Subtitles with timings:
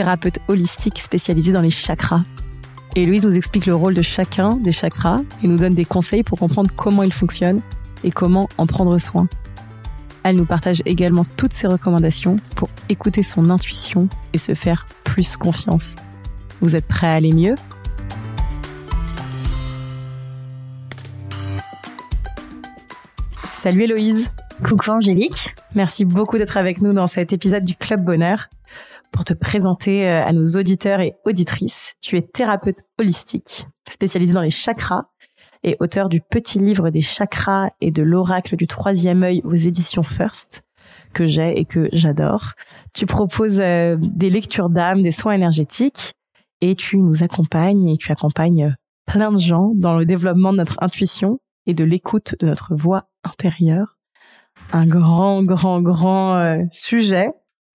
[0.00, 2.22] thérapeute holistique spécialisée dans les chakras.
[2.96, 6.38] Héloïse nous explique le rôle de chacun des chakras et nous donne des conseils pour
[6.38, 7.60] comprendre comment ils fonctionnent
[8.02, 9.28] et comment en prendre soin.
[10.22, 15.36] Elle nous partage également toutes ses recommandations pour écouter son intuition et se faire plus
[15.36, 15.96] confiance.
[16.62, 17.56] Vous êtes prêts à aller mieux?
[23.62, 24.30] Salut Héloïse
[24.64, 28.48] Coucou Angélique Merci beaucoup d'être avec nous dans cet épisode du Club Bonheur.
[29.12, 34.42] Pour te présenter euh, à nos auditeurs et auditrices, tu es thérapeute holistique, spécialisée dans
[34.42, 35.06] les chakras
[35.62, 40.02] et auteur du petit livre des chakras et de l'oracle du troisième œil aux éditions
[40.02, 40.62] First,
[41.12, 42.52] que j'ai et que j'adore.
[42.94, 46.14] Tu proposes euh, des lectures d'âme, des soins énergétiques
[46.60, 48.74] et tu nous accompagnes et tu accompagnes
[49.06, 53.08] plein de gens dans le développement de notre intuition et de l'écoute de notre voix
[53.24, 53.96] intérieure.
[54.72, 57.30] Un grand, grand, grand euh, sujet.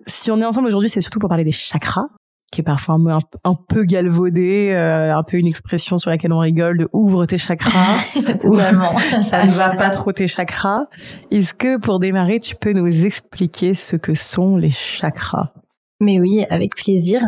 [0.08, 2.08] Si on est ensemble aujourd'hui, c'est surtout pour parler des chakras,
[2.52, 6.40] qui est parfois un, un, peu galvaudé, euh, un peu une expression sur laquelle on
[6.40, 7.98] rigole de ouvre tes chakras.
[8.40, 8.98] Totalement.
[9.22, 10.86] ça ne va pas trop tes chakras.
[11.32, 15.52] Est-ce que pour démarrer, tu peux nous expliquer ce que sont les chakras?
[16.02, 17.22] Mais oui, avec plaisir.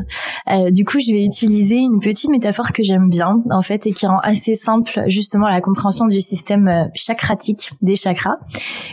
[0.52, 3.94] Euh, du coup, je vais utiliser une petite métaphore que j'aime bien, en fait, et
[3.94, 8.36] qui rend assez simple justement la compréhension du système euh, chakratique des chakras.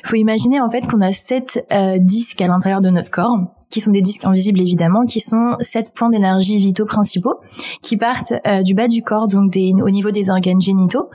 [0.04, 3.36] Il faut imaginer en fait qu'on a sept euh, disques à l'intérieur de notre corps
[3.74, 7.40] qui sont des disques invisibles évidemment, qui sont sept points d'énergie vitaux principaux,
[7.82, 11.10] qui partent euh, du bas du corps, donc au niveau des organes génitaux,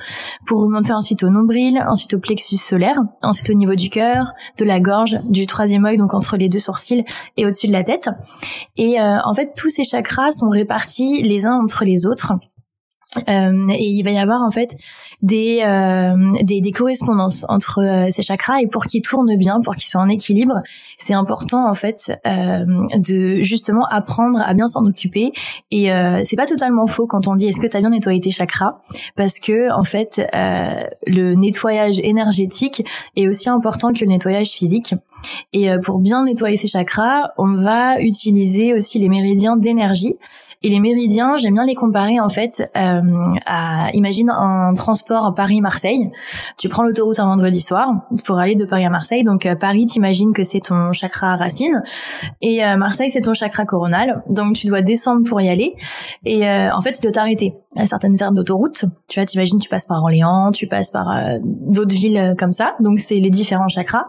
[0.46, 4.66] pour remonter ensuite au nombril, ensuite au plexus solaire, ensuite au niveau du cœur, de
[4.66, 7.06] la gorge, du troisième œil, donc entre les deux sourcils
[7.38, 8.10] et au-dessus de la tête.
[8.76, 12.34] Et euh, en fait, tous ces chakras sont répartis les uns entre les autres
[13.18, 14.78] euh, et il va y avoir en fait
[15.22, 19.76] des, euh, des, des, correspondances entre euh, ces chakras et pour qu'ils tournent bien, pour
[19.76, 20.62] qu'ils soient en équilibre,
[20.98, 22.66] c'est important en fait euh,
[22.98, 25.32] de justement apprendre à bien s'en occuper.
[25.72, 25.90] Et
[26.24, 28.80] c'est pas totalement faux quand on dit est-ce que tu as bien nettoyé tes chakras?
[29.16, 30.22] Parce que en fait
[31.08, 32.84] le nettoyage énergétique
[33.16, 34.94] est aussi important que le nettoyage physique.
[35.54, 40.16] Et pour bien nettoyer ces chakras, on va utiliser aussi les méridiens d'énergie.
[40.62, 43.02] Et les méridiens, j'aime bien les comparer en fait euh,
[43.46, 46.12] à, imagine un transport Paris-Marseille.
[46.58, 47.88] Tu prends l'autoroute un vendredi soir
[48.26, 49.24] pour aller de Paris à Marseille.
[49.24, 51.82] Donc euh, Paris, t'imagines que c'est ton chakra racine
[52.42, 54.22] et euh, Marseille, c'est ton chakra coronal.
[54.28, 55.76] Donc tu dois descendre pour y aller
[56.26, 58.84] et en fait tu dois t'arrêter à certaines aires d'autoroute.
[59.08, 61.08] Tu vois, t'imagines, tu passes par Orléans, tu passes par
[61.42, 62.74] d'autres villes comme ça.
[62.82, 64.08] Donc c'est les différents chakras.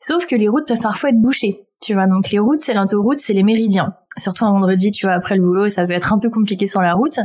[0.00, 1.62] Sauf que les routes peuvent parfois être bouchées.
[1.80, 5.14] Tu vois, donc les routes, c'est l'autoroute, c'est les méridiens surtout un vendredi, tu vois,
[5.14, 7.18] après le boulot, ça peut être un peu compliqué sur la route.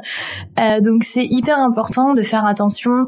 [0.60, 3.08] Euh, donc c'est hyper important de faire attention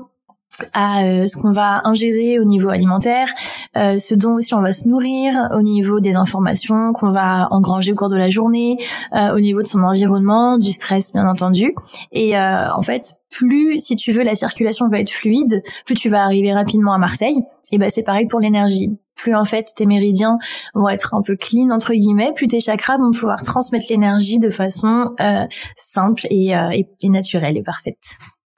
[0.74, 3.28] à euh, ce qu'on va ingérer au niveau alimentaire,
[3.76, 7.94] euh, ce dont aussi on va se nourrir, au niveau des informations qu'on va engranger
[7.94, 8.78] au cours de la journée,
[9.14, 11.74] euh, au niveau de son environnement, du stress bien entendu.
[12.12, 16.10] Et euh, en fait, plus si tu veux la circulation va être fluide, plus tu
[16.10, 17.42] vas arriver rapidement à Marseille.
[17.72, 20.38] Et ben c'est pareil pour l'énergie plus en fait tes méridiens
[20.74, 24.50] vont être un peu clean entre guillemets, plus tes chakras vont pouvoir transmettre l'énergie de
[24.50, 25.46] façon euh,
[25.76, 27.98] simple et, euh, et, naturelle et parfaite.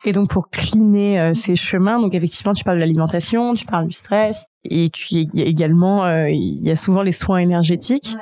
[0.06, 3.88] Et donc pour cleaner euh, ces chemins, donc effectivement tu parles de l'alimentation, tu parles
[3.88, 8.18] du stress et tu y également il y a souvent les soins énergétiques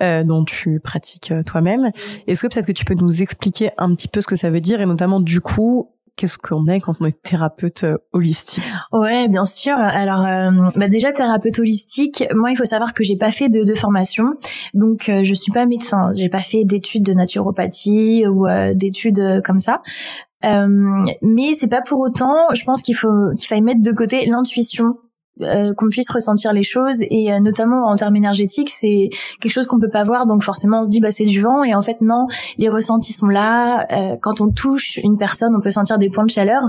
[0.00, 1.90] dont tu pratiques toi-même.
[2.28, 4.60] Est-ce que peut-être que tu peux nous expliquer un petit peu ce que ça veut
[4.60, 8.62] dire et notamment du coup qu'est-ce qu'on est quand on est thérapeute euh, holistique?
[8.92, 9.72] Ouais, bien sûr.
[9.74, 13.64] Alors, euh, bah déjà thérapeute holistique, moi, il faut savoir que j'ai pas fait de,
[13.64, 14.24] de formation,
[14.74, 16.10] donc euh, je suis pas médecin.
[16.14, 19.80] J'ai pas fait d'études de naturopathie ou d'études comme ça.
[20.42, 22.34] Mais c'est pas pour autant.
[22.52, 24.94] Je pense qu'il faut qu'il faille mettre de côté l'intuition
[25.42, 27.02] euh, qu'on puisse ressentir les choses.
[27.02, 29.08] Et euh, notamment en termes énergétiques c'est
[29.40, 30.26] quelque chose qu'on peut pas voir.
[30.26, 31.64] Donc forcément on se dit bah c'est du vent.
[31.64, 32.26] Et en fait non
[32.58, 33.86] les ressentis sont là.
[33.90, 36.62] Euh, quand on touche une personne on peut sentir des points de chaleur.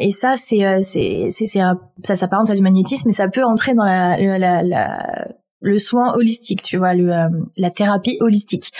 [0.00, 3.84] Et ça c'est c'est c'est ça s'apparente à du magnétisme mais ça peut entrer dans
[3.84, 5.28] la, la, la
[5.60, 8.72] le soin holistique, tu vois, le, euh, la thérapie holistique.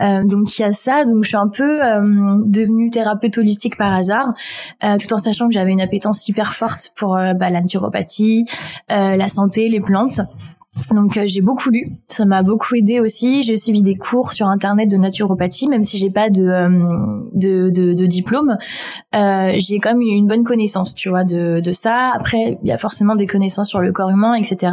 [0.00, 3.76] Euh, donc il y a ça, donc je suis un peu euh, devenue thérapeute holistique
[3.76, 4.34] par hasard,
[4.80, 8.44] tout en sachant que j'avais une appétence hyper forte pour bah, la naturopathie,
[8.88, 10.20] la santé, les plantes.
[10.90, 13.42] Donc j'ai beaucoup lu, ça m'a beaucoup aidé aussi.
[13.42, 16.44] J'ai suivi des cours sur internet de naturopathie, même si j'ai pas de
[17.34, 18.56] de, de, de, diplôme,
[19.14, 22.10] euh, j'ai quand même une bonne connaissance, tu vois, de, de ça.
[22.14, 24.72] Après, il y a forcément des connaissances sur le corps humain, etc.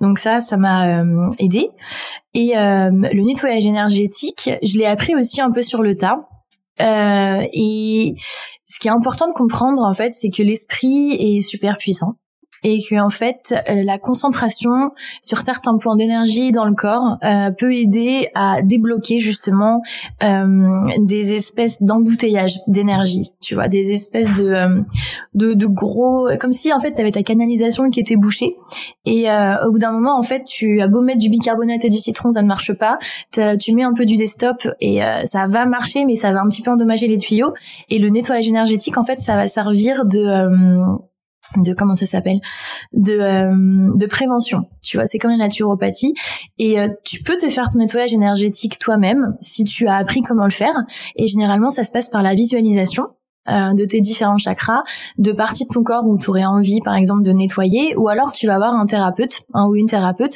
[0.00, 1.02] Donc ça, ça m'a
[1.38, 1.70] aidé.
[2.34, 6.26] Et le nettoyage énergétique, je l'ai appris aussi un peu sur le tas.
[6.80, 8.14] Euh, et
[8.64, 12.14] ce qui est important de comprendre en fait, c'est que l'esprit est super puissant
[12.62, 14.90] et que en fait euh, la concentration
[15.22, 19.82] sur certains points d'énergie dans le corps euh, peut aider à débloquer justement
[20.22, 20.46] euh,
[20.98, 24.80] des espèces d'embouteillage d'énergie tu vois des espèces de, euh,
[25.34, 28.56] de, de gros comme si en fait tu avais ta canalisation qui était bouchée
[29.04, 31.90] et euh, au bout d'un moment en fait tu as beau mettre du bicarbonate et
[31.90, 32.98] du citron ça ne marche pas.
[33.58, 36.62] Tu mets un peu du desktop et ça va marcher mais ça va un petit
[36.62, 37.52] peu endommager les tuyaux
[37.88, 40.20] et le nettoyage énergétique en fait ça va servir de
[41.56, 42.40] de comment ça s'appelle
[42.92, 46.14] de euh, de prévention tu vois c'est comme la naturopathie.
[46.58, 50.44] Et euh, tu peux te faire ton nettoyage énergétique toi-même si tu as appris comment
[50.44, 50.74] le faire.
[51.16, 53.08] Et généralement ça se passe par la visualisation
[53.48, 54.82] euh, de tes différents chakras,
[55.16, 58.32] de parties de ton corps où tu aurais envie, par exemple, de nettoyer, ou alors
[58.32, 60.34] tu vas avoir un thérapeute, un ou une thérapeute,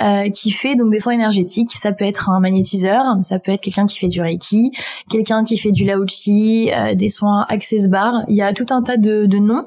[0.00, 1.72] euh, qui fait donc des soins énergétiques.
[1.72, 4.70] Ça peut être un magnétiseur, ça peut être quelqu'un qui fait du reiki,
[5.10, 8.22] quelqu'un qui fait du laochi, euh, des soins access bar.
[8.28, 9.64] Il y a tout un tas de, de noms,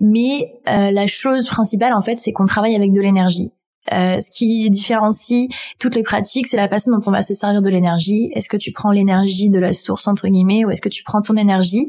[0.00, 3.52] mais la chose principale, en fait, c'est qu'on travaille avec de l'énergie.
[3.90, 5.48] Euh, ce qui différencie
[5.80, 8.30] toutes les pratiques, c'est la façon dont on va se servir de l'énergie.
[8.34, 11.20] Est-ce que tu prends l'énergie de la source entre guillemets, ou est-ce que tu prends
[11.20, 11.88] ton énergie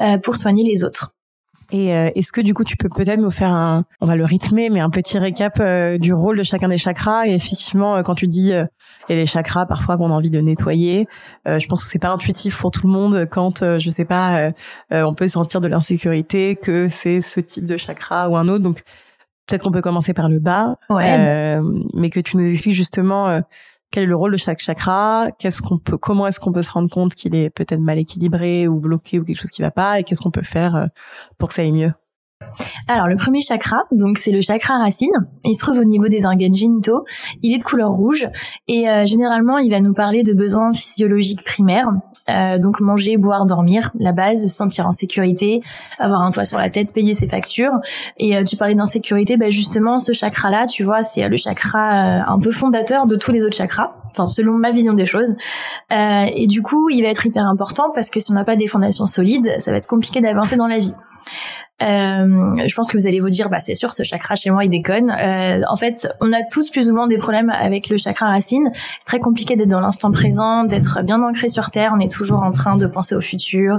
[0.00, 1.10] euh, pour soigner les autres?
[1.70, 4.24] Et euh, est-ce que du coup tu peux peut-être nous faire un, on va le
[4.24, 5.60] rythmer, mais un petit récap
[5.98, 7.26] du rôle de chacun des chakras.
[7.26, 8.68] Et effectivement, quand tu dis a
[9.08, 11.06] les chakras parfois qu'on a envie de nettoyer,
[11.46, 14.52] je pense que c'est pas intuitif pour tout le monde quand je sais pas,
[14.90, 18.62] on peut sentir de l'insécurité que c'est ce type de chakra ou un autre.
[18.62, 18.84] Donc
[19.46, 21.62] peut-être qu'on peut commencer par le bas, euh,
[21.94, 23.40] mais que tu nous expliques justement euh,
[23.90, 26.70] quel est le rôle de chaque chakra, qu'est-ce qu'on peut, comment est-ce qu'on peut se
[26.70, 30.00] rendre compte qu'il est peut-être mal équilibré ou bloqué ou quelque chose qui va pas,
[30.00, 30.86] et qu'est-ce qu'on peut faire euh,
[31.38, 31.92] pour que ça aille mieux?
[32.88, 35.12] Alors le premier chakra, donc c'est le chakra racine.
[35.44, 37.04] Il se trouve au niveau des organes génitaux.
[37.42, 38.28] Il est de couleur rouge
[38.68, 41.88] et euh, généralement il va nous parler de besoins physiologiques primaires.
[42.30, 45.60] Euh, donc manger, boire, dormir, la base, se sentir en sécurité,
[45.98, 47.72] avoir un toit sur la tête, payer ses factures.
[48.18, 52.38] Et euh, tu parlais d'insécurité, bah justement ce chakra-là, tu vois, c'est le chakra un
[52.38, 53.92] peu fondateur de tous les autres chakras.
[54.10, 55.34] Enfin, selon ma vision des choses.
[55.90, 58.68] et du coup, il va être hyper important parce que si on n'a pas des
[58.68, 60.94] fondations solides, ça va être compliqué d'avancer dans la vie.
[61.84, 64.64] Euh, je pense que vous allez vous dire, bah c'est sûr, ce chakra chez moi
[64.64, 65.10] il déconne.
[65.10, 68.70] Euh, en fait, on a tous plus ou moins des problèmes avec le chakra racine.
[68.98, 71.92] C'est très compliqué d'être dans l'instant présent, d'être bien ancré sur terre.
[71.94, 73.78] On est toujours en train de penser au futur,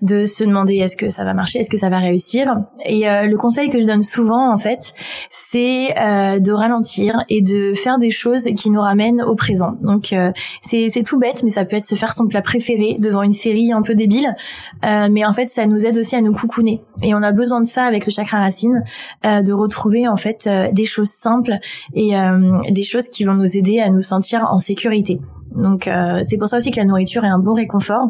[0.00, 2.46] de se demander est-ce que ça va marcher, est-ce que ça va réussir?
[2.84, 4.94] Et euh, le conseil que je donne souvent, en fait,
[5.30, 5.62] c'est
[5.92, 9.76] de ralentir et de faire des choses qui nous ramènent au présent.
[9.80, 10.14] Donc
[10.60, 13.32] c'est c'est tout bête, mais ça peut être se faire son plat préféré devant une
[13.32, 14.34] série un peu débile,
[14.82, 16.82] mais en fait ça nous aide aussi à nous coucouner.
[17.02, 18.84] Et on a besoin de ça avec le chakra racine,
[19.24, 21.58] euh, de retrouver en fait euh, des choses simples
[21.94, 25.20] et euh, des choses qui vont nous aider à nous sentir en sécurité.
[25.54, 25.86] Donc
[26.22, 28.08] c'est pour ça aussi que la nourriture est un bon réconfort.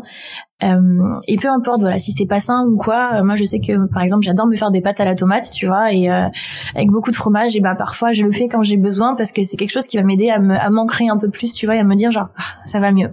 [0.62, 4.04] et peu importe voilà si c'est pas sain ou quoi, moi je sais que par
[4.04, 7.16] exemple j'adore me faire des pâtes à la tomate, tu vois, et avec beaucoup de
[7.16, 9.88] fromage et bah parfois je le fais quand j'ai besoin parce que c'est quelque chose
[9.88, 10.38] qui va m'aider à
[10.70, 13.10] m'ancrer un peu plus, tu vois, et à me dire genre ah, ça va mieux.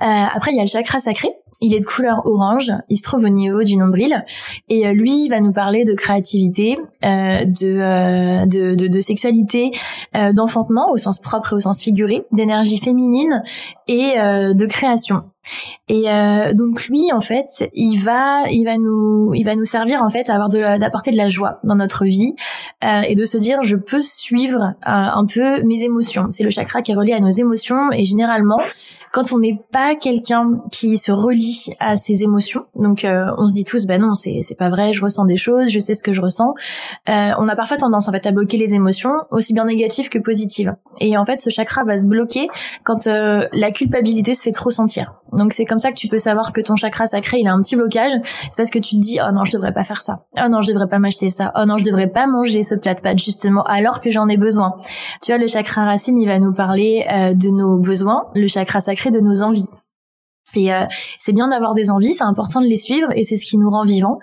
[0.00, 1.28] après il y a le chakra sacré
[1.60, 4.24] il est de couleur orange, il se trouve au niveau du nombril
[4.68, 9.00] et euh, lui il va nous parler de créativité, euh, de, euh, de, de, de,
[9.00, 9.70] sexualité,
[10.34, 13.42] d'enfantement au sens propre et au sens figuré, d'énergie féminine
[13.88, 15.22] et de création.
[15.88, 16.04] Et
[16.54, 20.30] donc lui, en fait, il va, il va nous, il va nous servir en fait
[20.30, 22.34] à avoir d'apporter de, la joie dans notre vie
[22.82, 26.26] et de se dire je peux suivre un peu mes émotions.
[26.30, 28.58] C'est le chakra qui est relié à nos émotions et généralement
[29.12, 33.54] quand on n'est pas quelqu'un qui se relie à ses émotions, donc euh, on se
[33.54, 36.02] dit tous, ben non, c'est c'est pas vrai, je ressens des choses, je sais ce
[36.02, 36.54] que je ressens.
[37.08, 40.18] Euh, on a parfois tendance en fait à bloquer les émotions, aussi bien négatives que
[40.18, 40.74] positives.
[41.00, 42.48] Et en fait, ce chakra va se bloquer
[42.84, 45.19] quand euh, la culpabilité se fait trop sentir.
[45.32, 47.60] Donc c'est comme ça que tu peux savoir que ton chakra sacré il a un
[47.60, 48.12] petit blocage.
[48.24, 50.24] C'est parce que tu te dis oh non je devrais pas faire ça.
[50.36, 51.52] Oh non je devrais pas m'acheter ça.
[51.56, 54.36] Oh non je devrais pas manger ce plat de pâtes justement alors que j'en ai
[54.36, 54.72] besoin.
[55.22, 58.80] Tu vois le chakra racine il va nous parler euh, de nos besoins, le chakra
[58.80, 59.66] sacré de nos envies.
[60.54, 60.84] Et euh,
[61.18, 63.70] c'est bien d'avoir des envies, c'est important de les suivre et c'est ce qui nous
[63.70, 64.18] rend vivants.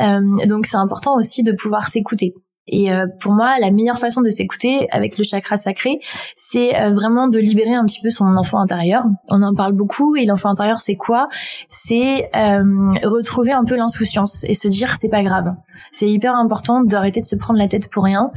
[0.00, 2.34] Euh, donc c'est important aussi de pouvoir s'écouter.
[2.68, 6.00] Et euh, pour moi, la meilleure façon de s'écouter avec le chakra sacré,
[6.36, 9.04] c'est euh, vraiment de libérer un petit peu son enfant intérieur.
[9.28, 11.28] On en parle beaucoup et l'enfant intérieur, c'est quoi?
[11.68, 12.62] C'est euh,
[13.04, 15.54] retrouver un peu l'insouciance et se dire c'est pas grave.
[15.92, 18.30] C'est hyper important d'arrêter de se prendre la tête pour rien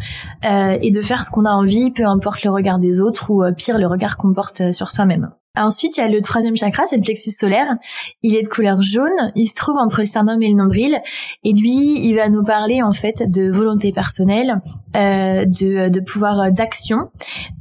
[0.44, 3.78] et de faire ce qu'on a envie, peu importe le regard des autres ou pire
[3.78, 5.32] le regard qu'on porte sur soi-même.
[5.56, 7.76] Ensuite, il y a le troisième chakra, c'est le plexus solaire.
[8.24, 9.32] Il est de couleur jaune.
[9.36, 10.98] Il se trouve entre le sternum et le nombril.
[11.44, 14.62] Et lui, il va nous parler en fait de volonté personnelle,
[14.96, 17.12] euh, de, de pouvoir d'action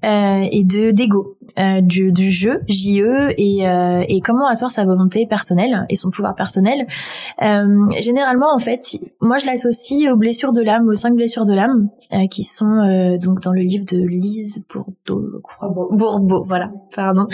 [0.04, 4.84] euh, et de d'ego, euh, du, du jeu, JE, et, euh, et comment asseoir sa
[4.84, 6.86] volonté personnelle et son pouvoir personnel.
[7.42, 11.54] Euh, généralement, en fait, moi, je l'associe aux blessures de l'âme, aux cinq blessures de
[11.54, 15.68] l'âme, euh, qui sont donc dans le livre de Lise Bourbeau, je crois.
[15.90, 17.26] Bourbeau, voilà, pardon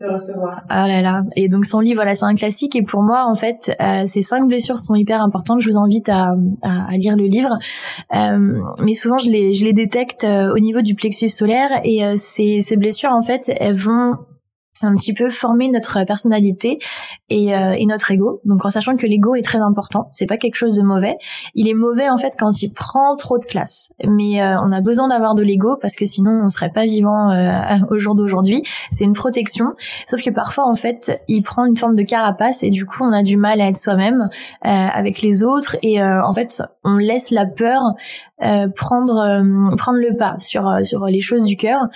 [0.00, 0.62] recevoir.
[0.68, 1.22] Ah là là.
[1.36, 2.76] Et donc son livre, voilà, c'est un classique.
[2.76, 5.60] Et pour moi, en fait, euh, ces cinq blessures sont hyper importantes.
[5.60, 7.56] Je vous invite à, à, à lire le livre.
[8.14, 11.70] Euh, mais souvent, je les, je les détecte euh, au niveau du plexus solaire.
[11.84, 14.16] Et euh, ces, ces blessures, en fait, elles vont
[14.82, 16.78] un petit peu former notre personnalité
[17.28, 18.40] et, euh, et notre ego.
[18.44, 21.16] Donc en sachant que l'ego est très important, c'est pas quelque chose de mauvais.
[21.54, 23.90] Il est mauvais en fait quand il prend trop de place.
[24.06, 27.30] Mais euh, on a besoin d'avoir de l'ego parce que sinon on serait pas vivant
[27.30, 28.62] euh, au jour d'aujourd'hui.
[28.90, 29.74] C'est une protection.
[30.06, 33.12] Sauf que parfois en fait il prend une forme de carapace et du coup on
[33.12, 34.28] a du mal à être soi-même
[34.62, 37.80] avec les autres et en fait on laisse la peur
[38.74, 41.86] prendre prendre le pas sur sur les choses du cœur.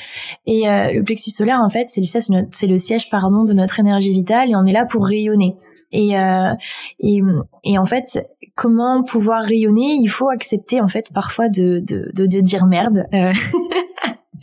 [0.47, 4.51] Et le plexus solaire en fait c'est c'est le siège pardon de notre énergie vitale
[4.51, 5.57] et on est là pour rayonner.
[5.93, 6.55] Et, euh,
[7.01, 7.21] et,
[7.65, 8.25] et en fait,
[8.55, 9.97] comment pouvoir rayonner?
[10.01, 13.07] Il faut accepter en fait parfois de, de, de, dire merde.
[13.13, 13.33] Euh.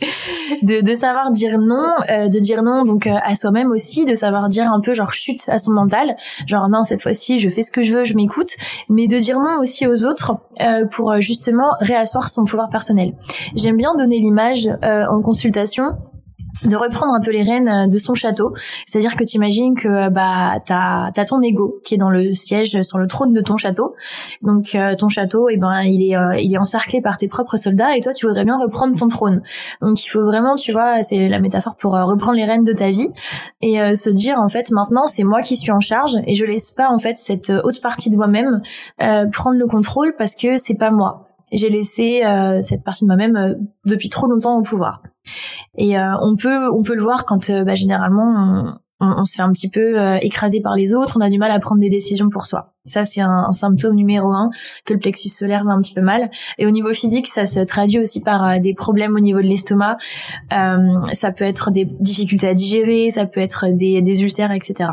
[0.62, 4.48] de, de savoir dire non, euh, de dire non donc à soi-même aussi, de savoir
[4.48, 6.16] dire un peu genre chute à son mental,
[6.46, 8.50] genre non cette fois-ci je fais ce que je veux, je m'écoute,
[8.88, 10.36] mais de dire non aussi aux autres
[10.92, 13.14] pour justement réasseoir son pouvoir personnel.
[13.56, 15.96] J'aime bien donner l'image en consultation
[16.64, 18.52] de reprendre un peu les rênes euh, de son château.
[18.86, 22.32] C'est-à-dire que tu imagines que euh, bah t'as as ton ego qui est dans le
[22.32, 23.94] siège sur le trône de ton château.
[24.42, 27.56] Donc euh, ton château, et eh ben il est il est encerclé par tes propres
[27.56, 29.42] soldats et toi tu voudrais bien reprendre ton trône.
[29.80, 32.90] Donc il faut vraiment, tu vois, c'est la métaphore pour reprendre les rênes de ta
[32.90, 33.08] vie
[33.60, 36.70] et se dire en fait maintenant c'est moi qui suis en charge et je laisse
[36.70, 38.60] pas en fait cette haute partie de moi-même
[39.32, 42.22] prendre le contrôle parce que c'est pas moi j'ai laissé
[42.62, 45.02] cette partie de moi-même depuis trop longtemps au pouvoir.
[45.76, 49.42] Et euh, on peut on peut le voir quand euh, bah, généralement on, se fait
[49.42, 51.88] un petit peu euh, écraser par les autres, on a du mal à prendre des
[51.88, 52.74] décisions pour soi.
[52.84, 54.50] Ça, c'est un, symptôme numéro un
[54.84, 56.30] que le plexus solaire va un petit peu mal.
[56.58, 59.98] Et au niveau physique, ça se traduit aussi par des problèmes au niveau de l'estomac.
[60.50, 64.90] ça peut être des difficultés à digérer, ça peut être des, des ulcères, etc.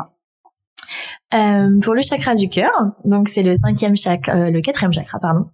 [1.34, 2.70] Euh, pour le chakra du cœur,
[3.04, 5.46] donc c'est le cinquième chakra, euh, le quatrième chakra, pardon.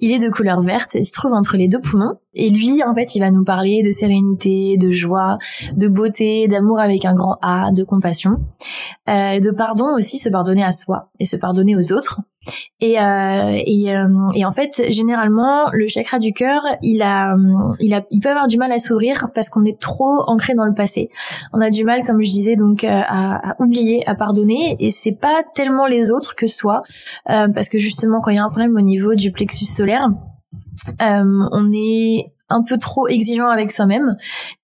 [0.00, 2.14] Il est de couleur verte, il se trouve entre les deux poumons.
[2.32, 5.38] Et lui, en fait, il va nous parler de sérénité, de joie,
[5.74, 8.36] de beauté, d'amour avec un grand A, de compassion,
[9.08, 12.20] euh, de pardon aussi, se pardonner à soi et se pardonner aux autres.
[12.80, 17.34] Et, euh, et, euh, et, en fait, généralement, le chakra du cœur, il a,
[17.80, 20.64] il a, il peut avoir du mal à s'ouvrir parce qu'on est trop ancré dans
[20.64, 21.10] le passé.
[21.52, 25.18] On a du mal, comme je disais, donc à, à oublier, à pardonner, et c'est
[25.18, 26.82] pas tellement les autres que soi,
[27.30, 30.08] euh, parce que justement, quand il y a un problème au niveau du plexus solaire,
[31.00, 34.16] euh, on est un peu trop exigeant avec soi-même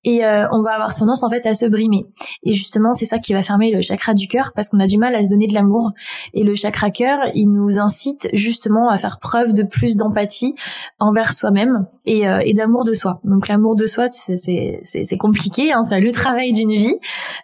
[0.05, 2.07] et euh, on va avoir tendance en fait à se brimer.
[2.45, 4.99] Et justement, c'est ça qui va fermer le chakra du cœur parce qu'on a du
[4.99, 5.93] mal à se donner de l'amour.
[6.35, 10.55] Et le chakra cœur, il nous incite justement à faire preuve de plus d'empathie
[10.99, 13.21] envers soi-même et, euh, et d'amour de soi.
[13.25, 16.95] Donc l'amour de soi, c'est compliqué, hein, c'est le travail d'une vie.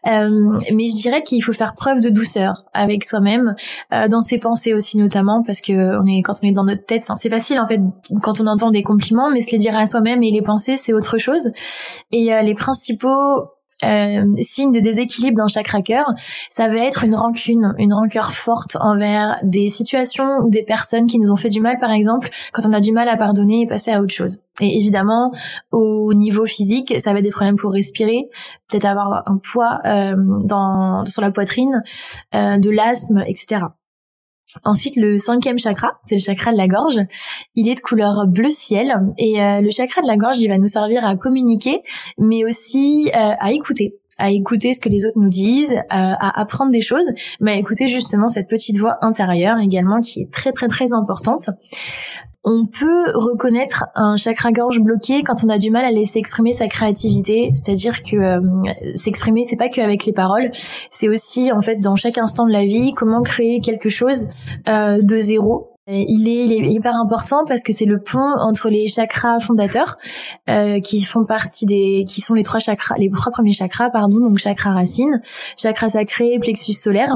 [0.06, 3.54] Euh, mais je dirais qu'il faut faire preuve de douceur avec soi-même,
[3.92, 6.84] euh, dans ses pensées aussi notamment, parce que on est quand on est dans notre
[6.84, 7.80] tête, enfin c'est facile en fait
[8.22, 11.18] quand on entend des compliments, mais se les dire à soi-même les penser, c'est autre
[11.18, 11.50] chose.
[12.12, 13.48] Et les principaux
[13.84, 16.04] euh, signes de déséquilibre dans chaque cœur,
[16.50, 21.18] ça va être une rancune, une rancœur forte envers des situations ou des personnes qui
[21.20, 23.66] nous ont fait du mal, par exemple, quand on a du mal à pardonner et
[23.66, 24.42] passer à autre chose.
[24.60, 25.30] Et évidemment,
[25.70, 28.28] au niveau physique, ça va être des problèmes pour respirer,
[28.68, 31.82] peut-être avoir un poids euh, dans, sur la poitrine,
[32.34, 33.60] euh, de l'asthme, etc.
[34.64, 36.98] Ensuite, le cinquième chakra, c'est le chakra de la gorge.
[37.54, 40.56] Il est de couleur bleu ciel et euh, le chakra de la gorge, il va
[40.56, 41.82] nous servir à communiquer,
[42.16, 46.40] mais aussi euh, à écouter à écouter ce que les autres nous disent, euh, à
[46.40, 47.08] apprendre des choses,
[47.40, 51.50] mais à écouter justement cette petite voix intérieure également qui est très très très importante.
[52.44, 56.68] On peut reconnaître un chakra-gorge bloqué quand on a du mal à laisser exprimer sa
[56.68, 58.40] créativité, c'est-à-dire que euh,
[58.94, 60.50] s'exprimer c'est pas qu'avec les paroles,
[60.90, 64.28] c'est aussi en fait dans chaque instant de la vie comment créer quelque chose
[64.68, 68.68] euh, de zéro Il est, il est, hyper important parce que c'est le pont entre
[68.68, 69.96] les chakras fondateurs
[70.50, 74.20] euh, qui font partie des, qui sont les trois chakras, les trois premiers chakras, pardon,
[74.20, 75.22] donc chakra racine,
[75.56, 77.14] chakra sacré, plexus solaire,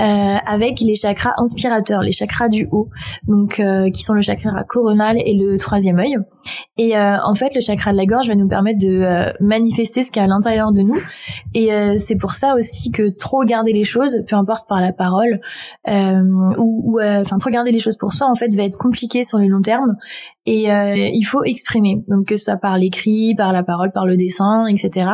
[0.00, 2.88] euh, avec les chakras inspirateurs, les chakras du haut,
[3.28, 6.16] donc euh, qui sont le chakra coronal et le troisième œil.
[6.76, 10.02] Et euh, en fait, le chakra de la gorge va nous permettre de euh, manifester
[10.02, 11.00] ce qu'il y a à l'intérieur de nous.
[11.54, 14.92] Et euh, c'est pour ça aussi que trop garder les choses, peu importe par la
[14.92, 15.40] parole,
[15.86, 19.60] ou, enfin trop garder les pour soi, en fait, va être compliqué sur le long
[19.60, 19.94] terme.
[20.46, 24.16] Et il faut exprimer, donc que ce soit par l'écrit, par la parole, par le
[24.16, 25.10] dessin, etc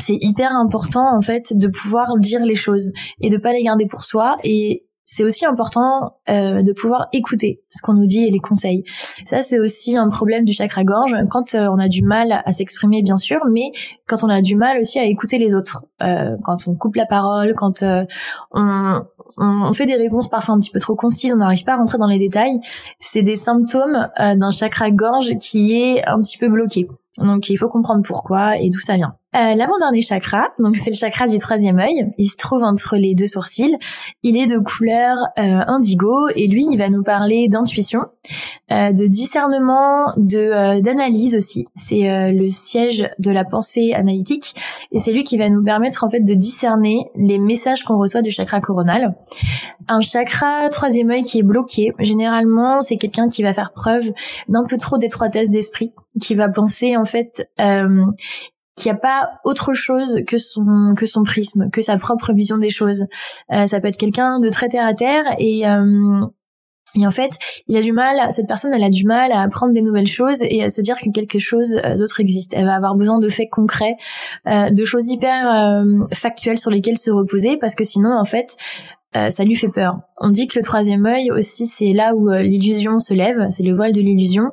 [0.00, 3.86] c'est hyper important en fait de pouvoir dire les choses et de pas les garder
[3.86, 4.36] pour soi.
[4.42, 8.84] Et c'est aussi important euh, de pouvoir écouter ce qu'on nous dit et les conseils.
[9.24, 12.52] Ça, c'est aussi un problème du chakra gorge quand euh, on a du mal à
[12.52, 13.72] s'exprimer, bien sûr, mais
[14.06, 17.06] quand on a du mal aussi à écouter les autres, euh, quand on coupe la
[17.06, 18.04] parole, quand euh,
[18.50, 19.02] on,
[19.36, 21.98] on, fait des réponses parfois un petit peu trop concises, on n'arrive pas à rentrer
[21.98, 22.60] dans les détails.
[22.98, 26.88] C'est des symptômes euh, d'un chakra gorge qui est un petit peu bloqué.
[27.18, 29.14] Donc il faut comprendre pourquoi et d'où ça vient.
[29.34, 32.12] Euh, L'avant-dernier chakra, donc c'est le chakra du troisième œil.
[32.18, 33.76] Il se trouve entre les deux sourcils.
[34.22, 38.00] Il est de couleur euh, indigo et lui, il va nous parler d'intuition,
[38.70, 41.66] euh, de discernement, de euh, d'analyse aussi.
[41.74, 44.54] C'est euh, le siège de la pensée analytique
[44.92, 48.22] et c'est lui qui va nous permettre en fait de discerner les messages qu'on reçoit
[48.22, 49.14] du chakra coronal.
[49.88, 54.12] Un chakra troisième œil qui est bloqué, généralement, c'est quelqu'un qui va faire preuve
[54.48, 58.04] d'un peu trop d'étroitesse d'esprit, qui va penser en fait euh,
[58.76, 62.58] qu'il n'y a pas autre chose que son que son prisme, que sa propre vision
[62.58, 63.04] des choses.
[63.52, 66.20] Euh, ça peut être quelqu'un de très terre à terre et euh,
[66.96, 67.30] et en fait,
[67.66, 70.38] il a du mal, cette personne, elle a du mal à apprendre des nouvelles choses
[70.42, 72.52] et à se dire que quelque chose euh, d'autre existe.
[72.54, 73.96] Elle va avoir besoin de faits concrets,
[74.46, 78.56] euh, de choses hyper euh, factuelles sur lesquelles se reposer parce que sinon, en fait,
[79.30, 80.00] ça lui fait peur.
[80.18, 83.72] On dit que le troisième œil aussi, c'est là où l'illusion se lève, c'est le
[83.72, 84.50] voile de l'illusion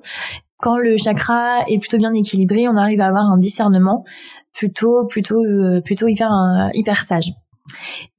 [0.62, 4.06] quand le chakra est plutôt bien équilibré, on arrive à avoir un discernement
[4.53, 7.32] plutôt plutôt euh, plutôt hyper euh, hyper sage.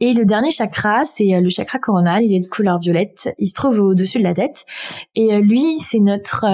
[0.00, 2.24] Et le dernier chakra, c'est euh, le chakra coronal.
[2.24, 3.30] Il est de couleur violette.
[3.38, 4.64] Il se trouve au-dessus de la tête.
[5.14, 6.46] Et lui, c'est notre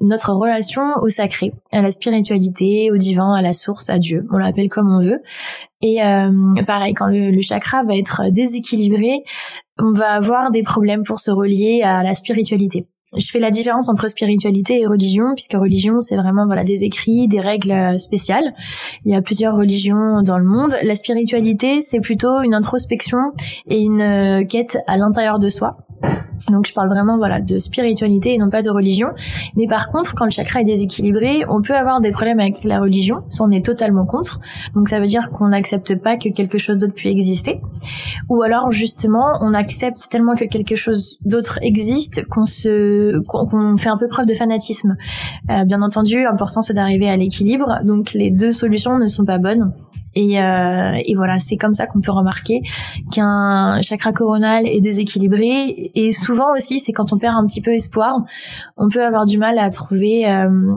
[0.00, 4.26] notre relation au sacré, à la spiritualité, au divin, à la source, à Dieu.
[4.32, 5.20] On l'appelle comme on veut.
[5.80, 5.98] Et
[6.66, 9.22] pareil, quand le, chakra va être déséquilibré,
[9.78, 13.88] on va avoir des problèmes pour se relier à la spiritualité je fais la différence
[13.88, 18.54] entre spiritualité et religion, puisque religion, c'est vraiment voilà des écrits, des règles euh, spéciales.
[19.04, 20.76] Il y a plusieurs religions dans le monde.
[20.82, 23.18] La spiritualité, c'est plutôt une introspection
[23.68, 25.76] et une euh, quête à l'intérieur de soi.
[26.48, 29.08] Donc je parle vraiment voilà de spiritualité et non pas de religion.
[29.56, 32.80] Mais par contre, quand le chakra est déséquilibré, on peut avoir des problèmes avec la
[32.80, 34.40] religion, soit on est totalement contre.
[34.74, 37.60] Donc ça veut dire qu'on n'accepte pas que quelque chose d'autre puisse exister,
[38.28, 43.90] ou alors justement on accepte tellement que quelque chose d'autre existe qu'on se qu'on fait
[43.90, 44.96] un peu preuve de fanatisme.
[45.50, 47.80] Euh, bien entendu, l'important c'est d'arriver à l'équilibre.
[47.84, 49.72] Donc les deux solutions ne sont pas bonnes.
[50.14, 52.60] Et, euh, et voilà, c'est comme ça qu'on peut remarquer
[53.12, 55.90] qu'un chakra coronal est déséquilibré.
[55.94, 58.24] Et souvent aussi, c'est quand on perd un petit peu espoir,
[58.76, 60.76] on peut avoir du mal à trouver euh,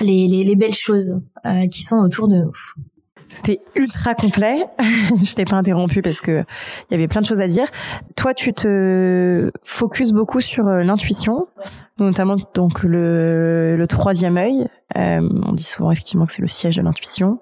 [0.00, 2.52] les, les, les, belles choses euh, qui sont autour de nous.
[3.30, 4.56] C'était ultra complet.
[5.22, 6.44] je t'ai pas interrompu parce que
[6.88, 7.68] il y avait plein de choses à dire.
[8.16, 11.46] Toi, tu te focuses beaucoup sur euh, l'intuition,
[11.98, 14.66] notamment donc le, troisième œil.
[14.96, 17.38] Euh, on dit souvent effectivement que c'est le siège de l'intuition.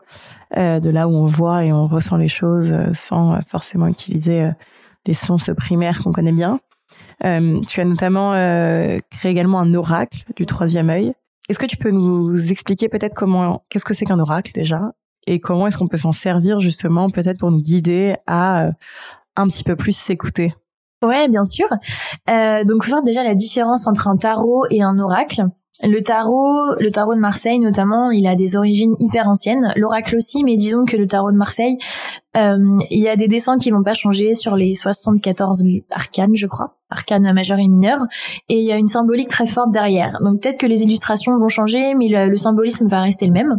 [0.57, 4.48] Euh, de là où on voit et on ressent les choses sans forcément utiliser
[5.05, 6.61] des sens primaires qu'on connaît bien.
[7.22, 8.33] tu as notamment
[9.11, 11.12] créé également un oracle du troisième œil.
[11.48, 14.92] Est-ce que tu peux nous expliquer peut-être comment, qu'est-ce que c'est qu'un oracle déjà,
[15.29, 18.71] et comment est-ce qu'on peut s'en servir justement peut-être pour nous guider à
[19.37, 20.55] un petit peu plus s'écouter
[21.03, 21.69] Ouais, bien sûr.
[22.29, 25.45] Euh, donc, faut déjà la différence entre un tarot et un oracle.
[25.85, 29.73] Le tarot, le tarot de Marseille notamment, il a des origines hyper anciennes.
[29.77, 31.79] L'oracle aussi, mais disons que le tarot de Marseille,
[32.37, 36.49] euh, il y a des dessins qui vont pas changer sur les 74 arcanes, je
[36.49, 37.98] crois arcane majeur et mineur,
[38.48, 40.18] et il y a une symbolique très forte derrière.
[40.20, 43.57] Donc peut-être que les illustrations vont changer, mais le, symbolisme va rester le même.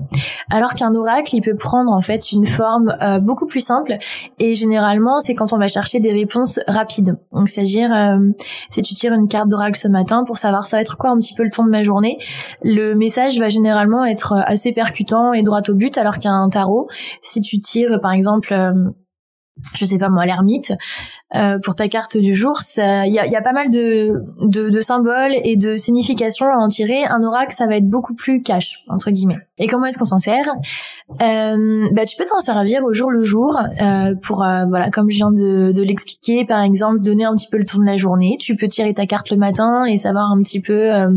[0.49, 3.97] Alors qu'un oracle, il peut prendre en fait une forme euh, beaucoup plus simple,
[4.39, 7.17] et généralement c'est quand on va chercher des réponses rapides.
[7.31, 8.31] Donc c'est-à-dire euh,
[8.69, 11.17] si tu tires une carte d'oracle ce matin pour savoir ça va être quoi un
[11.17, 12.17] petit peu le ton de ma journée,
[12.63, 16.87] le message va généralement être assez percutant et droit au but, alors qu'un tarot,
[17.21, 18.91] si tu tires par exemple euh,
[19.73, 20.73] je sais pas moi, l'ermite,
[21.35, 24.69] euh, pour ta carte du jour, il y a, y a, pas mal de, de,
[24.69, 27.05] de, symboles et de significations à en tirer.
[27.05, 29.37] Un oracle, ça va être beaucoup plus cash, entre guillemets.
[29.59, 30.45] Et comment est-ce qu'on s'en sert?
[31.21, 35.09] Euh, bah, Tu peux t'en servir au jour le jour euh, pour, euh, voilà, comme
[35.09, 37.97] je viens de, de l'expliquer, par exemple, donner un petit peu le tour de la
[37.97, 38.37] journée.
[38.39, 41.11] Tu peux tirer ta carte le matin et savoir un petit peu euh,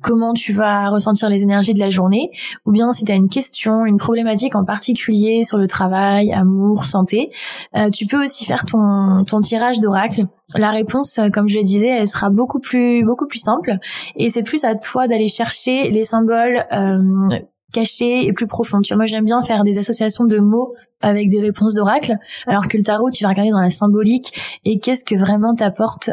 [0.00, 2.30] comment tu vas ressentir les énergies de la journée.
[2.64, 6.86] Ou bien si tu as une question, une problématique en particulier sur le travail, amour,
[6.86, 7.30] santé,
[7.76, 10.26] euh, tu peux aussi faire ton, ton tirage d'oracle.
[10.54, 13.78] La réponse, euh, comme je le disais, elle sera beaucoup plus beaucoup plus simple
[14.16, 17.38] et c'est plus à toi d'aller chercher les symboles euh,
[17.72, 18.80] cachés et plus profonds.
[18.80, 22.68] Tu vois, moi j'aime bien faire des associations de mots avec des réponses d'oracle, alors
[22.68, 24.32] que le tarot, tu vas regarder dans la symbolique
[24.64, 26.10] et qu'est-ce que vraiment t'apporte,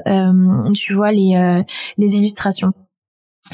[0.73, 1.63] tu vois, les
[1.97, 2.73] les illustrations.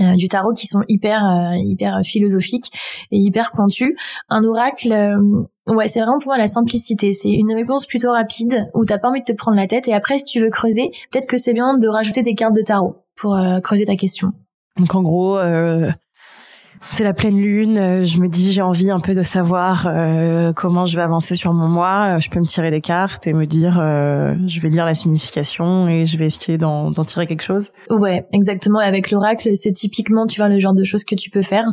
[0.02, 2.72] Euh, du tarot qui sont hyper euh, hyper philosophiques
[3.10, 3.96] et hyper pointus.
[4.30, 7.14] Un oracle, euh, ouais, c'est vraiment pour moi la simplicité.
[7.14, 9.88] C'est une réponse plutôt rapide où t'as pas envie de te prendre la tête.
[9.88, 12.62] Et après, si tu veux creuser, peut-être que c'est bien de rajouter des cartes de
[12.62, 14.34] tarot pour creuser ta question.
[14.78, 15.40] Donc en gros,
[16.82, 17.78] c'est la pleine lune.
[17.78, 21.36] Euh, je me dis j'ai envie un peu de savoir euh, comment je vais avancer
[21.36, 22.16] sur mon mois.
[22.16, 25.88] Euh, je peux me tirer des cartes et me dire je vais lire la signification
[25.88, 27.70] et je vais essayer d'en tirer quelque chose.
[27.90, 28.82] Ouais, exactement.
[28.82, 31.66] Et avec l'oracle, c'est typiquement tu vois le genre de choses que tu peux faire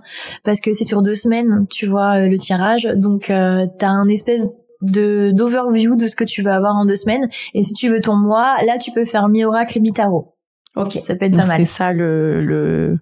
[0.44, 2.88] parce que c'est sur deux semaines, tu vois le tirage.
[2.96, 4.48] Donc euh, t'as un espèce
[4.82, 7.28] de d'overview de ce que tu vas avoir en deux semaines.
[7.54, 10.34] Et si tu veux ton mois, là tu peux faire mi oracle mi tarot.
[10.76, 11.60] Ok, ça peut être pas mal.
[11.60, 12.98] C'est ça le, le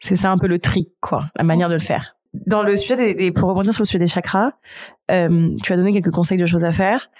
[0.00, 2.16] c'est ça un peu le trick, quoi, la manière de le faire.
[2.46, 4.52] Dans le sujet des, pour rebondir sur le sujet des chakras,
[5.10, 7.10] euh, tu as donné quelques conseils de choses à faire.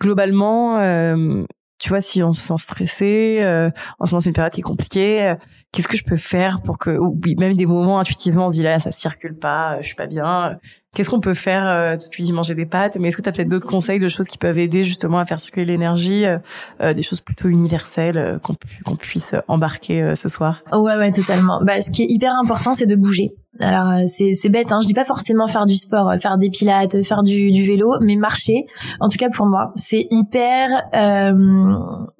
[0.00, 1.44] Globalement, euh,
[1.78, 4.60] tu vois, si on se sent stressé, euh, en ce moment c'est une période qui
[4.60, 5.36] est compliquée, euh,
[5.70, 8.62] qu'est-ce que je peux faire pour que, ou même des moments intuitivement on se dit
[8.62, 10.58] là ça circule pas, je suis pas bien,
[10.94, 13.32] Qu'est-ce qu'on peut faire euh, Tu dis manger des pâtes, mais est-ce que tu as
[13.32, 16.38] peut-être d'autres conseils de choses qui peuvent aider justement à faire circuler l'énergie, euh,
[16.80, 20.62] euh, des choses plutôt universelles qu'on qu'on puisse embarquer ce soir?
[20.72, 21.60] Ouais, ouais, totalement.
[21.62, 23.34] Bah, ce qui est hyper important, c'est de bouger.
[23.60, 24.78] Alors c'est c'est bête, hein.
[24.82, 28.14] je dis pas forcément faire du sport, faire des pilates, faire du, du vélo, mais
[28.14, 28.66] marcher.
[29.00, 31.74] En tout cas pour moi, c'est hyper euh,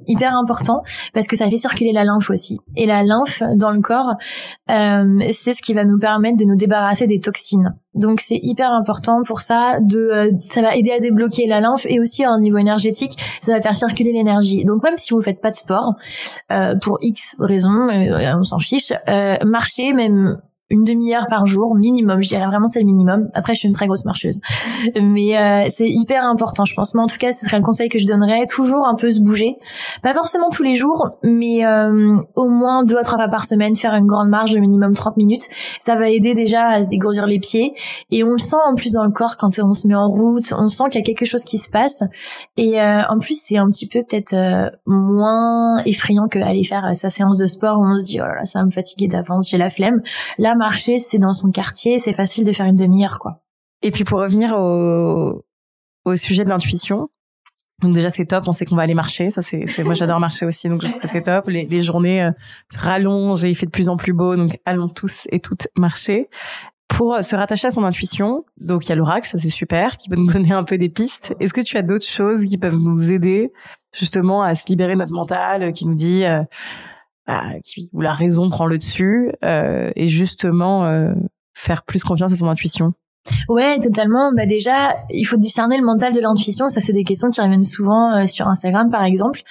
[0.06, 0.82] hyper important
[1.14, 2.58] parce que ça fait circuler la lymphe aussi.
[2.76, 4.14] Et la lymphe dans le corps,
[4.70, 7.74] euh, c'est ce qui va nous permettre de nous débarrasser des toxines.
[7.98, 11.86] Donc c'est hyper important pour ça de euh, ça va aider à débloquer la lymphe
[11.88, 14.64] et aussi à un niveau énergétique, ça va faire circuler l'énergie.
[14.64, 15.94] Donc même si vous faites pas de sport
[16.52, 18.92] euh, pour X raisons, euh, on s'en fiche,
[19.44, 20.38] marcher même
[20.70, 22.20] une demi-heure par jour minimum.
[22.20, 23.28] Je dirais vraiment c'est le minimum.
[23.34, 24.38] Après, je suis une très grosse marcheuse,
[25.00, 26.94] mais euh, c'est hyper important, je pense.
[26.94, 28.46] Mais en tout cas, ce serait le conseil que je donnerais.
[28.46, 29.56] Toujours un peu se bouger,
[30.02, 33.74] pas forcément tous les jours, mais euh, au moins deux à trois fois par semaine,
[33.74, 35.44] faire une grande marche de minimum 30 minutes.
[35.80, 37.72] Ça va aider déjà à se dégourdir les pieds
[38.10, 40.52] et on le sent en plus dans le corps quand on se met en route.
[40.56, 42.02] On sent qu'il y a quelque chose qui se passe
[42.56, 44.36] et euh, en plus c'est un petit peu peut-être
[44.86, 48.34] moins effrayant que aller faire sa séance de sport où on se dit oh là,
[48.34, 50.00] là ça va me fatiguer d'avance, j'ai la flemme.
[50.36, 53.40] Là marcher, c'est dans son quartier, c'est facile de faire une demi-heure, quoi.
[53.82, 55.42] Et puis pour revenir au,
[56.04, 57.08] au sujet de l'intuition,
[57.82, 60.44] donc déjà c'est top, on sait qu'on va aller marcher, ça c'est, moi j'adore marcher
[60.44, 61.46] aussi, donc je trouve que c'est top.
[61.48, 62.30] Les, journées euh,
[62.74, 66.28] rallongent et il fait de plus en plus beau, donc allons tous et toutes marcher.
[66.88, 69.96] Pour euh, se rattacher à son intuition, donc il y a l'oracle, ça c'est super,
[69.96, 71.34] qui peut nous donner un peu des pistes.
[71.38, 73.52] Est-ce que tu as d'autres choses qui peuvent nous aider
[73.92, 76.42] justement à se libérer notre mental, qui nous dit euh,
[77.28, 77.44] bah,
[77.92, 81.12] où la raison prend le dessus euh, et justement euh,
[81.52, 82.94] faire plus confiance à son intuition
[83.50, 84.32] Ouais, totalement.
[84.32, 86.68] Bah déjà, il faut discerner le mental de l'intuition.
[86.68, 89.42] Ça, c'est des questions qui reviennent souvent euh, sur Instagram, par exemple.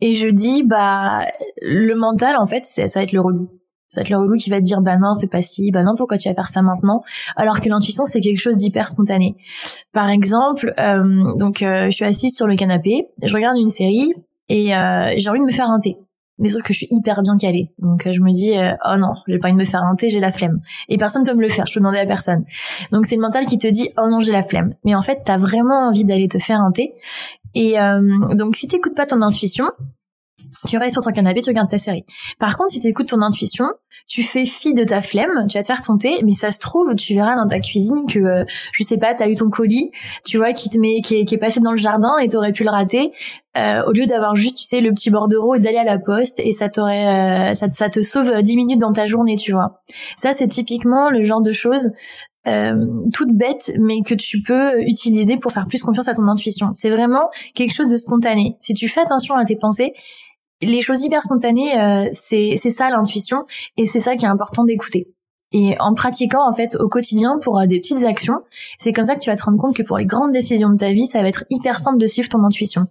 [0.00, 1.26] Et je dis, bah,
[1.60, 3.50] le mental, en fait, ça va être le relou.
[3.88, 5.96] Ça va être le relou qui va dire, bah non, fais pas ci, bah non,
[5.96, 7.02] pourquoi tu vas faire ça maintenant?
[7.34, 9.34] Alors que l'intuition, c'est quelque chose d'hyper spontané.
[9.92, 10.72] Par exemple,
[11.36, 14.12] donc, je suis assise sur le canapé, je regarde une série
[14.48, 14.66] et
[15.16, 15.96] j'ai envie de me faire un thé
[16.38, 17.70] mais sauf que je suis hyper bien calée.
[17.78, 19.94] Donc euh, je me dis euh, oh non, j'ai pas envie de me faire un
[20.00, 20.60] j'ai la flemme.
[20.88, 22.44] Et personne peut me le faire, je peux demander à personne.
[22.92, 24.74] Donc c'est le mental qui te dit oh non, j'ai la flemme.
[24.84, 26.94] Mais en fait, t'as vraiment envie d'aller te faire un thé.
[27.54, 29.66] Et euh, donc si t'écoutes pas ton intuition,
[30.66, 32.04] tu restes sur ton canapé, tu regardes ta série.
[32.38, 33.66] Par contre, si t'écoutes ton intuition,
[34.06, 36.58] tu fais fi de ta flemme, tu vas te faire ton thé, mais ça se
[36.58, 39.90] trouve, tu verras dans ta cuisine que, euh, je sais pas, t'as eu ton colis,
[40.26, 42.70] tu vois, qui te met, qui est, passé dans le jardin et t'aurais pu le
[42.70, 43.12] rater,
[43.56, 46.38] euh, au lieu d'avoir juste, tu sais, le petit bordereau et d'aller à la poste
[46.40, 49.80] et ça t'aurait, euh, ça, te sauve 10 minutes dans ta journée, tu vois.
[50.16, 51.88] Ça, c'est typiquement le genre de choses
[52.46, 52.74] euh,
[53.14, 56.68] toute bête, mais que tu peux utiliser pour faire plus confiance à ton intuition.
[56.74, 58.56] C'est vraiment quelque chose de spontané.
[58.60, 59.92] Si tu fais attention à tes pensées,
[60.60, 63.44] les choses hyper spontanées, euh, c'est ça l'intuition
[63.76, 65.08] et c'est ça qui est important d'écouter.
[65.52, 68.40] Et en pratiquant en fait au quotidien pour euh, des petites actions,
[68.78, 70.76] c'est comme ça que tu vas te rendre compte que pour les grandes décisions de
[70.76, 72.86] ta vie, ça va être hyper simple de suivre ton intuition.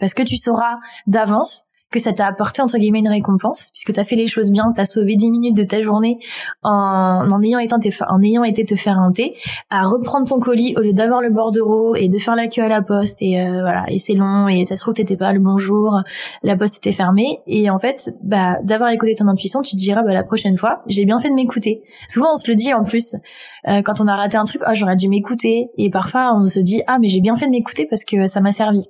[0.00, 0.76] Parce que tu sauras
[1.06, 4.50] d'avance que ça t'a apporté entre guillemets une récompense puisque tu as fait les choses
[4.50, 6.18] bien, tu as sauvé 10 minutes de ta journée
[6.62, 7.74] en, en ayant été
[8.08, 9.34] en ayant été te faire un thé,
[9.70, 12.68] à reprendre ton colis au lieu d'avoir le bordereau et de faire la queue à
[12.68, 15.40] la poste et euh, voilà, et c'est long et ça se trouve t'étais pas le
[15.40, 16.00] bonjour,
[16.42, 20.02] la poste était fermée et en fait, bah d'avoir écouté ton intuition, tu te diras
[20.02, 21.82] bah la prochaine fois, j'ai bien fait de m'écouter.
[22.08, 23.14] Souvent on se le dit en plus
[23.68, 26.60] euh, quand on a raté un truc, ah j'aurais dû m'écouter et parfois on se
[26.60, 28.84] dit ah mais j'ai bien fait de m'écouter parce que ça m'a servi.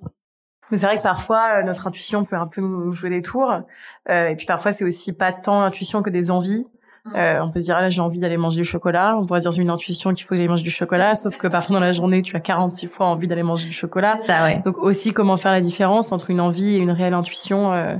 [0.71, 3.61] C'est vrai que parfois euh, notre intuition peut un peu nous jouer des tours,
[4.09, 6.67] euh, et puis parfois c'est aussi pas tant l'intuition que des envies.
[7.05, 7.17] Mm.
[7.17, 9.17] Euh, on peut se dire ah, là j'ai envie d'aller manger du chocolat.
[9.17, 11.47] On pourrait dire c'est une intuition qu'il faut que j'aille manger du chocolat, sauf que
[11.49, 14.19] parfois dans la journée tu as 46 fois envie d'aller manger du chocolat.
[14.27, 14.63] Ça, ouais.
[14.65, 17.73] Donc aussi comment faire la différence entre une envie et une réelle intuition.
[17.73, 17.97] Euh,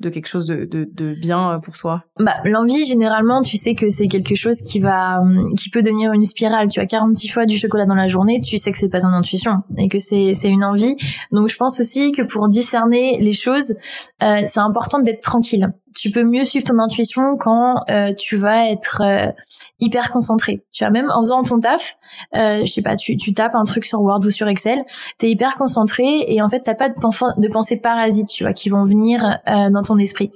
[0.00, 3.74] de quelque chose de, de, de, bien euh, pour soi Bah l'envie généralement tu sais
[3.74, 6.68] que c'est quelque chose qui va hum, qui peut devenir une spirale.
[6.68, 9.08] Tu as 46 fois du chocolat dans la journée, tu sais que c'est pas ton
[9.08, 10.96] intuition et que c'est c'est une envie.
[11.32, 13.74] Donc je pense aussi que pour discerner les choses,
[14.22, 18.68] euh, c'est important d'être tranquille tu peux mieux suivre ton intuition quand euh, tu vas
[18.70, 19.32] être euh,
[19.80, 20.62] hyper concentré.
[20.72, 21.96] Tu vois, même en faisant ton taf,
[22.36, 24.84] euh, je sais pas, tu, tu tapes un truc sur Word ou sur Excel,
[25.18, 28.68] t'es hyper concentré et en fait t'as pas de, de pensées parasites, tu vois, qui
[28.68, 30.30] vont venir euh, dans ton esprit.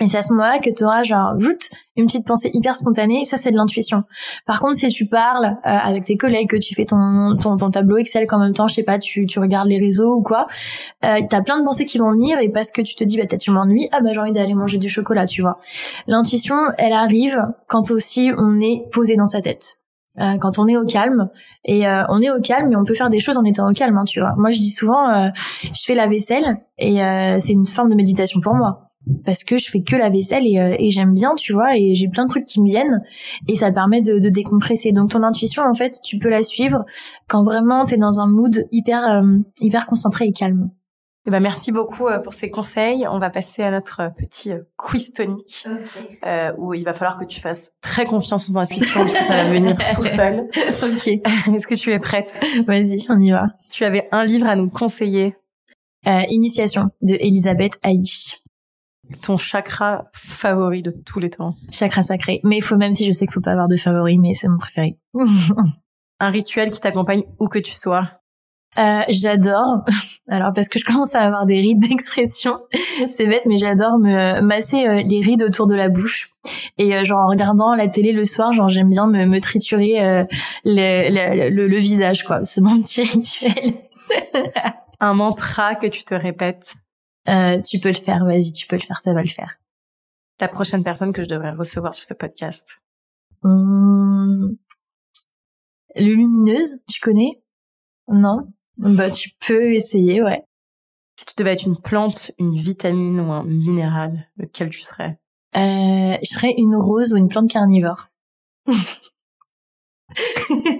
[0.00, 1.32] Et c'est à ce moment-là que tu auras genre
[1.96, 4.02] une petite pensée hyper spontanée, ça c'est de l'intuition.
[4.46, 7.70] Par contre, si tu parles euh, avec tes collègues, que tu fais ton, ton, ton,
[7.70, 10.46] tableau Excel qu'en même temps, je sais pas, tu, tu regardes les réseaux ou quoi,
[11.04, 13.24] euh, t'as plein de pensées qui vont venir et parce que tu te dis, bah
[13.26, 15.58] peut-être tu m'ennuies, ah bah j'ai envie d'aller manger du chocolat, tu vois.
[16.06, 19.78] L'intuition, elle arrive quand aussi on est posé dans sa tête.
[20.18, 21.28] Euh, quand on est au calme
[21.62, 23.74] et euh, on est au calme mais on peut faire des choses en étant au
[23.74, 25.28] calme hein, tu vois moi je dis souvent euh,
[25.64, 27.00] je fais la vaisselle et
[27.38, 28.85] c'est une forme de méditation pour moi
[29.24, 32.08] parce que je fais que la vaisselle euh, et, j'aime bien, tu vois, et j'ai
[32.08, 33.02] plein de trucs qui me viennent
[33.48, 34.92] et ça permet de, décompresser.
[34.92, 36.84] Donc ton intuition, en fait, tu peux la suivre
[37.28, 40.70] quand vraiment t'es dans un mood hyper euh, hyper concentré et calme.
[41.28, 43.06] Eh ben merci beaucoup euh, pour ces conseils.
[43.08, 45.66] On va passer à notre petit quiz tonique
[46.58, 49.44] où il va falloir que tu fasses très confiance en ton intuition parce que ça
[49.44, 50.48] va venir tout seul.
[50.82, 51.06] ok.
[51.54, 52.40] Est-ce que tu es prête?
[52.66, 53.46] Vas-y, on y va.
[53.58, 55.34] Si tu avais un livre à nous conseiller?
[56.28, 58.40] Initiation de Elisabeth Aïch
[59.22, 62.40] ton chakra favori de tous les temps Chakra sacré.
[62.44, 64.48] Mais il faut même si je sais qu'il faut pas avoir de favori, mais c'est
[64.48, 64.98] mon préféré.
[66.20, 68.08] un rituel qui t'accompagne où que tu sois
[68.78, 69.84] euh, j'adore.
[70.28, 72.58] Alors parce que je commence à avoir des rides d'expression,
[73.08, 76.30] c'est bête, mais j'adore me masser euh, les rides autour de la bouche.
[76.78, 80.26] Et euh, genre en regardant la télé le soir, genre j'aime bien me, me triturer
[80.64, 82.44] le, le, le, visage, quoi.
[82.44, 83.74] C'est mon petit rituel.
[85.00, 86.74] Un mantra que tu te répètes
[87.28, 89.58] euh, tu peux le faire, vas-y, tu peux le faire, ça va le faire.
[90.40, 92.78] La prochaine personne que je devrais recevoir sur ce podcast
[93.42, 94.56] hum...
[95.94, 97.42] Le lumineuse, tu connais?
[98.08, 98.52] Non?
[98.78, 100.42] Bah tu peux essayer, ouais.
[101.18, 105.18] Si tu devais être une plante, une vitamine ou un minéral, lequel tu serais?
[105.56, 108.08] Euh, Je serais une rose ou une plante carnivore.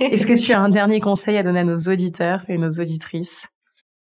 [0.01, 3.47] Est-ce que tu as un dernier conseil à donner à nos auditeurs et nos auditrices?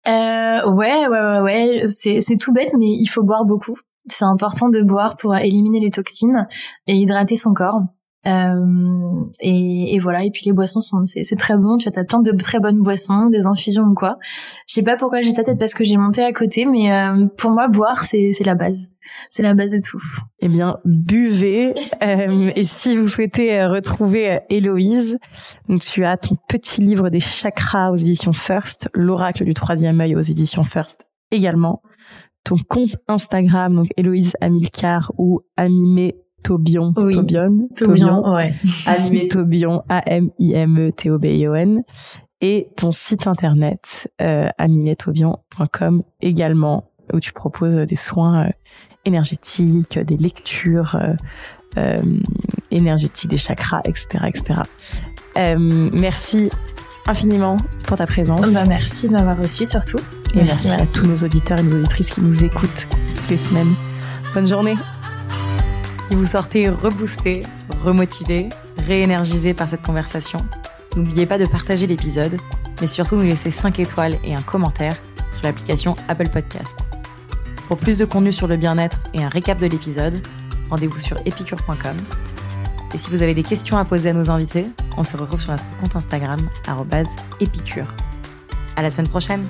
[0.06, 1.88] Euh, ouais, ouais, ouais, ouais.
[1.88, 3.76] C'est, tout bête, mais il faut boire beaucoup.
[4.06, 6.46] C'est important de boire pour éliminer les toxines
[6.86, 7.80] et hydrater son corps.
[8.26, 10.24] Euh, et, voilà.
[10.24, 11.76] Et puis les boissons sont, c'est, très bon.
[11.76, 14.18] Tu as plein de très bonnes boissons, des infusions ou quoi.
[14.66, 17.26] Je sais pas pourquoi j'ai ça tête parce que j'ai monté à côté, mais euh,
[17.36, 18.88] pour moi boire c'est, la base.
[19.28, 20.02] C'est la base de tout.
[20.40, 21.74] Eh bien, buvez.
[22.02, 25.18] euh, et si vous souhaitez retrouver Héloïse,
[25.80, 30.20] tu as ton petit livre des chakras aux éditions First, l'oracle du troisième œil aux
[30.20, 31.82] éditions First également.
[32.44, 36.92] Ton compte Instagram, donc Héloïse Amilcar ou Amimé Tobion.
[36.96, 37.16] Oui.
[37.16, 37.68] Tobion.
[37.74, 38.54] Tobion, ouais.
[38.86, 41.82] Animé Tobion, A-M-I-M-E-T-O-B-I-O-N.
[42.40, 44.48] Et ton site internet, euh,
[46.20, 48.50] également, où tu proposes des soins euh,
[49.04, 51.14] énergétiques, des lectures euh,
[51.78, 52.02] euh,
[52.70, 54.60] énergétiques, des chakras, etc., etc.
[55.58, 56.50] Merci
[57.06, 58.46] infiniment pour ta présence.
[58.52, 59.98] Bah, merci de m'avoir reçu surtout.
[60.34, 63.36] Et merci, merci, à tous nos auditeurs et nos auditrices qui nous écoutent toutes les
[63.36, 63.72] semaines.
[64.34, 64.76] Bonne journée.
[66.14, 67.42] Vous sortez reboosté,
[67.82, 68.48] remotivé,
[68.86, 70.38] réénergisé par cette conversation,
[70.94, 72.38] n'oubliez pas de partager l'épisode,
[72.80, 74.96] mais surtout nous laisser 5 étoiles et un commentaire
[75.32, 76.78] sur l'application Apple Podcast.
[77.66, 80.14] Pour plus de contenu sur le bien-être et un récap de l'épisode,
[80.70, 81.96] rendez-vous sur epicure.com.
[82.94, 85.50] Et si vous avez des questions à poser à nos invités, on se retrouve sur
[85.50, 86.38] notre compte Instagram,
[87.40, 87.88] épicure.
[88.76, 89.44] À la semaine prochaine!